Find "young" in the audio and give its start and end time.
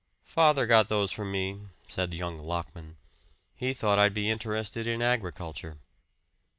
2.15-2.39